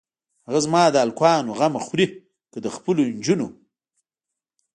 [0.49, 2.07] هه زما د الکانو غمه خورې
[2.51, 3.47] که د خپلو جونو.